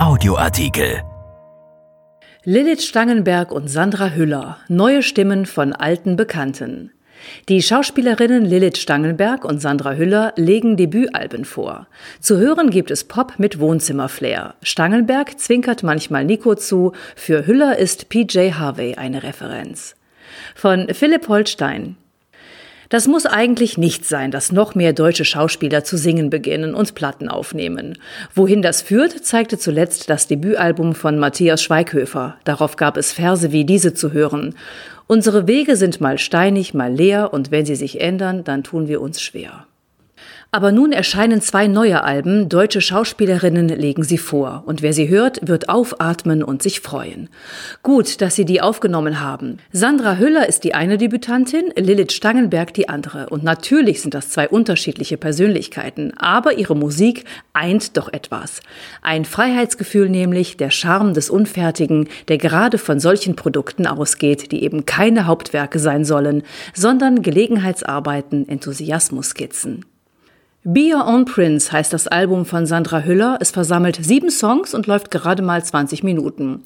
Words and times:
Audioartikel. 0.00 1.02
Lilith 2.44 2.82
Stangenberg 2.82 3.52
und 3.52 3.68
Sandra 3.68 4.08
Hüller. 4.08 4.56
Neue 4.66 5.02
Stimmen 5.02 5.44
von 5.44 5.74
alten 5.74 6.16
Bekannten. 6.16 6.90
Die 7.50 7.60
Schauspielerinnen 7.60 8.46
Lilith 8.46 8.78
Stangenberg 8.78 9.44
und 9.44 9.60
Sandra 9.60 9.92
Hüller 9.92 10.32
legen 10.36 10.78
Debütalben 10.78 11.44
vor. 11.44 11.86
Zu 12.18 12.38
hören 12.38 12.70
gibt 12.70 12.90
es 12.90 13.04
Pop 13.04 13.34
mit 13.36 13.60
Wohnzimmerflair. 13.60 14.54
Stangenberg 14.62 15.38
zwinkert 15.38 15.82
manchmal 15.82 16.24
Nico 16.24 16.54
zu, 16.54 16.92
für 17.14 17.46
Hüller 17.46 17.76
ist 17.76 18.08
PJ 18.08 18.52
Harvey 18.52 18.94
eine 18.94 19.22
Referenz. 19.22 19.96
Von 20.54 20.88
Philipp 20.94 21.28
Holstein. 21.28 21.98
Das 22.90 23.06
muss 23.06 23.24
eigentlich 23.24 23.78
nicht 23.78 24.04
sein, 24.04 24.32
dass 24.32 24.50
noch 24.50 24.74
mehr 24.74 24.92
deutsche 24.92 25.24
Schauspieler 25.24 25.84
zu 25.84 25.96
singen 25.96 26.28
beginnen 26.28 26.74
und 26.74 26.96
Platten 26.96 27.28
aufnehmen. 27.28 27.96
Wohin 28.34 28.62
das 28.62 28.82
führt, 28.82 29.24
zeigte 29.24 29.58
zuletzt 29.58 30.10
das 30.10 30.26
Debütalbum 30.26 30.96
von 30.96 31.16
Matthias 31.16 31.62
Schweighöfer. 31.62 32.36
Darauf 32.42 32.74
gab 32.74 32.96
es 32.96 33.12
Verse 33.12 33.52
wie 33.52 33.64
diese 33.64 33.94
zu 33.94 34.12
hören. 34.12 34.56
Unsere 35.06 35.46
Wege 35.46 35.76
sind 35.76 36.00
mal 36.00 36.18
steinig, 36.18 36.74
mal 36.74 36.92
leer, 36.92 37.32
und 37.32 37.52
wenn 37.52 37.64
sie 37.64 37.76
sich 37.76 38.00
ändern, 38.00 38.42
dann 38.42 38.64
tun 38.64 38.88
wir 38.88 39.00
uns 39.00 39.22
schwer. 39.22 39.66
Aber 40.52 40.72
nun 40.72 40.90
erscheinen 40.90 41.40
zwei 41.40 41.68
neue 41.68 42.02
Alben, 42.02 42.48
deutsche 42.48 42.80
Schauspielerinnen 42.80 43.68
legen 43.68 44.02
sie 44.02 44.18
vor, 44.18 44.64
und 44.66 44.82
wer 44.82 44.92
sie 44.92 45.08
hört, 45.08 45.46
wird 45.46 45.68
aufatmen 45.68 46.42
und 46.42 46.60
sich 46.60 46.80
freuen. 46.80 47.28
Gut, 47.84 48.20
dass 48.20 48.34
sie 48.34 48.44
die 48.44 48.60
aufgenommen 48.60 49.20
haben. 49.20 49.58
Sandra 49.70 50.16
Hüller 50.16 50.48
ist 50.48 50.64
die 50.64 50.74
eine 50.74 50.98
Debütantin, 50.98 51.72
Lilith 51.76 52.10
Stangenberg 52.10 52.74
die 52.74 52.88
andere, 52.88 53.28
und 53.28 53.44
natürlich 53.44 54.02
sind 54.02 54.12
das 54.12 54.30
zwei 54.30 54.48
unterschiedliche 54.48 55.16
Persönlichkeiten, 55.16 56.14
aber 56.18 56.58
ihre 56.58 56.74
Musik 56.74 57.26
eint 57.52 57.96
doch 57.96 58.12
etwas. 58.12 58.60
Ein 59.02 59.24
Freiheitsgefühl 59.24 60.08
nämlich, 60.08 60.56
der 60.56 60.72
Charme 60.72 61.14
des 61.14 61.30
Unfertigen, 61.30 62.08
der 62.26 62.38
gerade 62.38 62.78
von 62.78 62.98
solchen 62.98 63.36
Produkten 63.36 63.86
ausgeht, 63.86 64.50
die 64.50 64.64
eben 64.64 64.84
keine 64.84 65.26
Hauptwerke 65.26 65.78
sein 65.78 66.04
sollen, 66.04 66.42
sondern 66.74 67.22
Gelegenheitsarbeiten, 67.22 68.48
Enthusiasmusskizzen. 68.48 69.84
Be 70.62 70.94
Your 70.94 71.06
Own 71.06 71.24
Prince 71.24 71.72
heißt 71.72 71.90
das 71.90 72.06
Album 72.06 72.44
von 72.44 72.66
Sandra 72.66 73.00
Hüller. 73.00 73.38
Es 73.40 73.50
versammelt 73.50 73.96
sieben 74.04 74.30
Songs 74.30 74.74
und 74.74 74.86
läuft 74.86 75.10
gerade 75.10 75.40
mal 75.40 75.64
20 75.64 76.02
Minuten. 76.02 76.62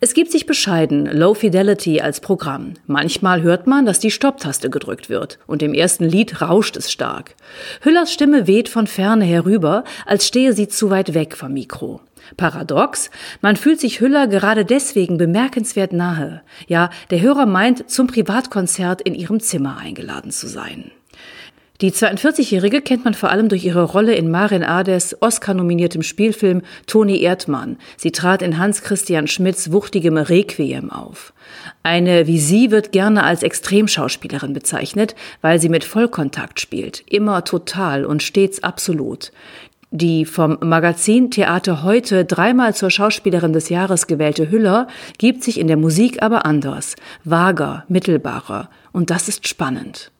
Es 0.00 0.14
gibt 0.14 0.32
sich 0.32 0.46
bescheiden 0.46 1.04
Low 1.04 1.34
Fidelity 1.34 2.00
als 2.00 2.20
Programm. 2.20 2.72
Manchmal 2.86 3.42
hört 3.42 3.66
man, 3.66 3.84
dass 3.84 3.98
die 3.98 4.10
Stopptaste 4.10 4.70
gedrückt 4.70 5.10
wird 5.10 5.38
und 5.46 5.62
im 5.62 5.74
ersten 5.74 6.04
Lied 6.04 6.40
rauscht 6.40 6.78
es 6.78 6.90
stark. 6.90 7.34
Hüllers 7.82 8.10
Stimme 8.10 8.46
weht 8.46 8.70
von 8.70 8.86
ferne 8.86 9.26
herüber, 9.26 9.84
als 10.06 10.26
stehe 10.26 10.54
sie 10.54 10.68
zu 10.68 10.88
weit 10.88 11.12
weg 11.12 11.36
vom 11.36 11.52
Mikro. 11.52 12.00
Paradox, 12.38 13.10
man 13.42 13.56
fühlt 13.56 13.80
sich 13.80 14.00
Hüller 14.00 14.28
gerade 14.28 14.64
deswegen 14.64 15.18
bemerkenswert 15.18 15.92
nahe. 15.92 16.40
Ja, 16.68 16.88
der 17.10 17.20
Hörer 17.20 17.44
meint, 17.44 17.90
zum 17.90 18.06
Privatkonzert 18.06 19.02
in 19.02 19.14
ihrem 19.14 19.40
Zimmer 19.40 19.76
eingeladen 19.76 20.30
zu 20.30 20.46
sein. 20.48 20.90
Die 21.80 21.92
42-Jährige 21.92 22.80
kennt 22.80 23.04
man 23.04 23.12
vor 23.12 23.30
allem 23.30 23.48
durch 23.48 23.64
ihre 23.64 23.82
Rolle 23.82 24.14
in 24.14 24.30
Marin 24.30 24.62
Ades 24.62 25.16
Oscar-nominiertem 25.20 26.02
Spielfilm 26.02 26.62
Toni 26.86 27.20
Erdmann. 27.20 27.76
Sie 27.98 28.12
trat 28.12 28.40
in 28.40 28.58
Hans-Christian 28.58 29.26
Schmidts 29.26 29.72
wuchtigem 29.72 30.16
Requiem 30.16 30.90
auf. 30.90 31.34
Eine 31.82 32.26
wie 32.26 32.38
sie 32.38 32.70
wird 32.70 32.92
gerne 32.92 33.24
als 33.24 33.42
Extremschauspielerin 33.42 34.54
bezeichnet, 34.54 35.14
weil 35.42 35.60
sie 35.60 35.68
mit 35.68 35.84
Vollkontakt 35.84 36.60
spielt, 36.60 37.02
immer 37.06 37.44
total 37.44 38.06
und 38.06 38.22
stets 38.22 38.62
absolut. 38.62 39.32
Die 39.90 40.24
vom 40.24 40.58
Magazin 40.62 41.30
Theater 41.30 41.82
heute 41.82 42.24
dreimal 42.24 42.74
zur 42.74 42.90
Schauspielerin 42.90 43.52
des 43.52 43.68
Jahres 43.68 44.06
gewählte 44.06 44.50
Hüller 44.50 44.88
gibt 45.18 45.44
sich 45.44 45.60
in 45.60 45.68
der 45.68 45.76
Musik 45.76 46.22
aber 46.22 46.44
anders, 46.44 46.96
vager, 47.24 47.84
mittelbarer. 47.88 48.68
Und 48.92 49.10
das 49.10 49.28
ist 49.28 49.46
spannend. 49.46 50.10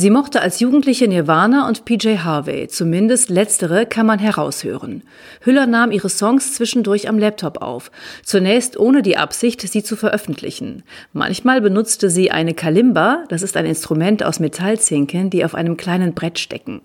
Sie 0.00 0.08
mochte 0.08 0.40
als 0.40 0.60
Jugendliche 0.60 1.08
Nirvana 1.08 1.68
und 1.68 1.84
PJ 1.84 2.20
Harvey, 2.20 2.68
zumindest 2.68 3.28
letztere 3.28 3.84
kann 3.84 4.06
man 4.06 4.18
heraushören. 4.18 5.02
Hüller 5.42 5.66
nahm 5.66 5.90
ihre 5.90 6.08
Songs 6.08 6.54
zwischendurch 6.54 7.06
am 7.06 7.18
Laptop 7.18 7.60
auf, 7.60 7.90
zunächst 8.24 8.78
ohne 8.80 9.02
die 9.02 9.18
Absicht, 9.18 9.60
sie 9.60 9.82
zu 9.82 9.96
veröffentlichen. 9.96 10.84
Manchmal 11.12 11.60
benutzte 11.60 12.08
sie 12.08 12.30
eine 12.30 12.54
Kalimba, 12.54 13.24
das 13.28 13.42
ist 13.42 13.58
ein 13.58 13.66
Instrument 13.66 14.22
aus 14.22 14.40
Metallzinken, 14.40 15.28
die 15.28 15.44
auf 15.44 15.54
einem 15.54 15.76
kleinen 15.76 16.14
Brett 16.14 16.38
stecken. 16.38 16.80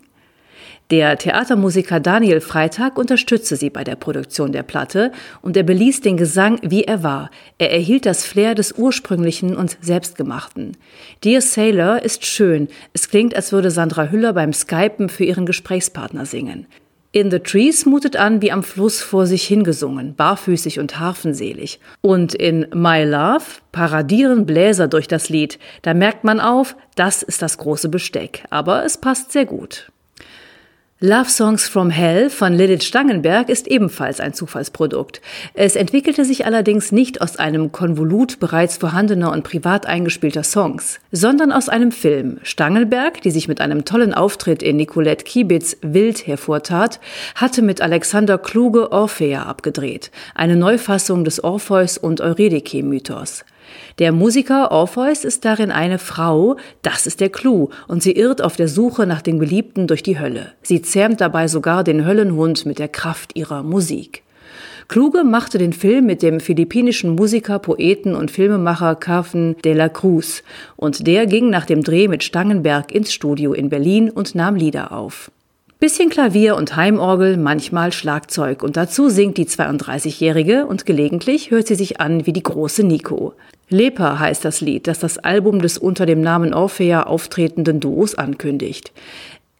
Der 0.92 1.18
Theatermusiker 1.18 1.98
Daniel 1.98 2.40
Freitag 2.40 2.96
unterstützte 2.96 3.56
sie 3.56 3.70
bei 3.70 3.82
der 3.82 3.96
Produktion 3.96 4.52
der 4.52 4.62
Platte 4.62 5.10
und 5.42 5.56
er 5.56 5.64
beließ 5.64 6.00
den 6.00 6.16
Gesang, 6.16 6.60
wie 6.62 6.84
er 6.84 7.02
war. 7.02 7.30
Er 7.58 7.72
erhielt 7.72 8.06
das 8.06 8.24
Flair 8.24 8.54
des 8.54 8.70
ursprünglichen 8.70 9.56
und 9.56 9.76
selbstgemachten. 9.80 10.76
Dear 11.24 11.40
Sailor 11.40 12.02
ist 12.02 12.24
schön. 12.24 12.68
Es 12.92 13.08
klingt, 13.08 13.34
als 13.34 13.50
würde 13.50 13.72
Sandra 13.72 14.10
Hüller 14.10 14.32
beim 14.32 14.52
Skypen 14.52 15.08
für 15.08 15.24
ihren 15.24 15.44
Gesprächspartner 15.44 16.24
singen. 16.24 16.68
In 17.10 17.32
the 17.32 17.40
Trees 17.40 17.84
mutet 17.84 18.14
an 18.16 18.40
wie 18.40 18.52
am 18.52 18.62
Fluss 18.62 19.00
vor 19.00 19.26
sich 19.26 19.44
hingesungen, 19.44 20.14
barfüßig 20.14 20.78
und 20.78 21.00
harfenselig. 21.00 21.80
Und 22.00 22.32
in 22.32 22.66
My 22.72 23.02
Love 23.02 23.44
paradieren 23.72 24.46
Bläser 24.46 24.86
durch 24.86 25.08
das 25.08 25.30
Lied. 25.30 25.58
Da 25.82 25.94
merkt 25.94 26.22
man 26.22 26.38
auf, 26.38 26.76
das 26.94 27.24
ist 27.24 27.42
das 27.42 27.58
große 27.58 27.88
Besteck. 27.88 28.44
Aber 28.50 28.84
es 28.84 28.98
passt 28.98 29.32
sehr 29.32 29.46
gut. 29.46 29.90
Love 31.00 31.28
Songs 31.28 31.68
from 31.68 31.90
Hell 31.90 32.30
von 32.30 32.54
Lilith 32.54 32.82
Stangenberg 32.82 33.50
ist 33.50 33.66
ebenfalls 33.66 34.18
ein 34.18 34.32
Zufallsprodukt. 34.32 35.20
Es 35.52 35.76
entwickelte 35.76 36.24
sich 36.24 36.46
allerdings 36.46 36.90
nicht 36.90 37.20
aus 37.20 37.36
einem 37.36 37.70
Konvolut 37.70 38.40
bereits 38.40 38.78
vorhandener 38.78 39.30
und 39.30 39.44
privat 39.44 39.84
eingespielter 39.84 40.42
Songs, 40.42 40.98
sondern 41.12 41.52
aus 41.52 41.68
einem 41.68 41.92
Film. 41.92 42.38
Stangenberg, 42.44 43.20
die 43.20 43.30
sich 43.30 43.46
mit 43.46 43.60
einem 43.60 43.84
tollen 43.84 44.14
Auftritt 44.14 44.62
in 44.62 44.78
Nicolette 44.78 45.24
Kiebitz 45.24 45.76
wild 45.82 46.26
hervortat, 46.26 46.98
hatte 47.34 47.60
mit 47.60 47.82
Alexander 47.82 48.38
Kluge 48.38 48.90
Orphea 48.90 49.42
abgedreht, 49.42 50.10
eine 50.34 50.56
Neufassung 50.56 51.24
des 51.24 51.44
Orpheus 51.44 51.98
und 51.98 52.22
Eurydike-Mythos. 52.22 53.44
Der 53.98 54.12
Musiker 54.12 54.70
Orpheus 54.70 55.24
ist 55.24 55.44
darin 55.44 55.70
eine 55.70 55.98
Frau, 55.98 56.56
das 56.82 57.06
ist 57.06 57.20
der 57.20 57.30
Clou, 57.30 57.70
und 57.88 58.02
sie 58.02 58.12
irrt 58.12 58.42
auf 58.42 58.56
der 58.56 58.68
Suche 58.68 59.06
nach 59.06 59.22
dem 59.22 59.38
Geliebten 59.38 59.86
durch 59.86 60.02
die 60.02 60.18
Hölle. 60.18 60.52
Sie 60.62 60.82
zähmt 60.82 61.20
dabei 61.20 61.48
sogar 61.48 61.84
den 61.84 62.06
Höllenhund 62.06 62.66
mit 62.66 62.78
der 62.78 62.88
Kraft 62.88 63.36
ihrer 63.36 63.62
Musik. 63.62 64.22
Kluge 64.88 65.24
machte 65.24 65.58
den 65.58 65.72
Film 65.72 66.06
mit 66.06 66.22
dem 66.22 66.38
philippinischen 66.38 67.16
Musiker, 67.16 67.58
Poeten 67.58 68.14
und 68.14 68.30
Filmemacher 68.30 68.94
Carven 68.94 69.56
de 69.64 69.74
la 69.74 69.88
Cruz 69.88 70.44
und 70.76 71.06
der 71.08 71.26
ging 71.26 71.50
nach 71.50 71.66
dem 71.66 71.82
Dreh 71.82 72.06
mit 72.06 72.22
Stangenberg 72.22 72.92
ins 72.92 73.12
Studio 73.12 73.52
in 73.52 73.68
Berlin 73.68 74.10
und 74.10 74.36
nahm 74.36 74.54
Lieder 74.54 74.92
auf. 74.92 75.32
Bisschen 75.78 76.08
Klavier 76.08 76.56
und 76.56 76.74
Heimorgel, 76.74 77.36
manchmal 77.36 77.92
Schlagzeug 77.92 78.62
und 78.62 78.78
dazu 78.78 79.10
singt 79.10 79.36
die 79.36 79.44
32-Jährige 79.44 80.64
und 80.64 80.86
gelegentlich 80.86 81.50
hört 81.50 81.66
sie 81.66 81.74
sich 81.74 82.00
an 82.00 82.24
wie 82.24 82.32
die 82.32 82.42
große 82.42 82.82
Nico. 82.82 83.34
Leper 83.68 84.18
heißt 84.18 84.42
das 84.42 84.62
Lied, 84.62 84.86
das 84.86 85.00
das 85.00 85.18
Album 85.18 85.60
des 85.60 85.76
unter 85.76 86.06
dem 86.06 86.22
Namen 86.22 86.54
Orphea 86.54 87.02
auftretenden 87.02 87.78
Duos 87.78 88.14
ankündigt. 88.14 88.92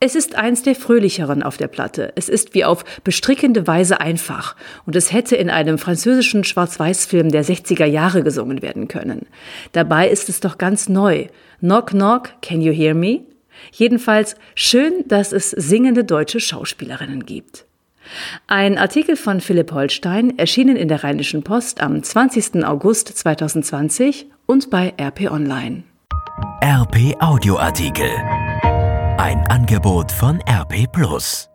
Es 0.00 0.14
ist 0.14 0.36
eins 0.36 0.62
der 0.62 0.74
fröhlicheren 0.74 1.42
auf 1.42 1.58
der 1.58 1.68
Platte. 1.68 2.14
Es 2.16 2.30
ist 2.30 2.54
wie 2.54 2.64
auf 2.64 2.86
bestrickende 3.04 3.66
Weise 3.66 4.00
einfach 4.00 4.56
und 4.86 4.96
es 4.96 5.12
hätte 5.12 5.36
in 5.36 5.50
einem 5.50 5.76
französischen 5.76 6.44
Schwarz-Weiß-Film 6.44 7.30
der 7.30 7.44
60er 7.44 7.84
Jahre 7.84 8.22
gesungen 8.22 8.62
werden 8.62 8.88
können. 8.88 9.26
Dabei 9.72 10.08
ist 10.08 10.30
es 10.30 10.40
doch 10.40 10.56
ganz 10.56 10.88
neu. 10.88 11.26
Knock, 11.60 11.88
knock, 11.88 12.30
can 12.40 12.62
you 12.62 12.72
hear 12.72 12.94
me? 12.94 13.20
Jedenfalls 13.72 14.36
schön, 14.54 15.04
dass 15.06 15.32
es 15.32 15.50
singende 15.50 16.04
deutsche 16.04 16.40
Schauspielerinnen 16.40 17.26
gibt. 17.26 17.66
Ein 18.46 18.78
Artikel 18.78 19.16
von 19.16 19.40
Philipp 19.40 19.72
Holstein, 19.72 20.38
erschienen 20.38 20.76
in 20.76 20.88
der 20.88 21.02
Rheinischen 21.02 21.42
Post 21.42 21.80
am 21.80 22.02
20. 22.02 22.64
August 22.64 23.08
2020 23.08 24.26
und 24.46 24.70
bei 24.70 24.94
RP 25.00 25.30
Online. 25.30 25.82
RP 26.62 27.16
Audioartikel. 27.20 28.10
Ein 29.18 29.44
Angebot 29.48 30.12
von 30.12 30.40
RP 30.48 30.86
Plus. 30.92 31.48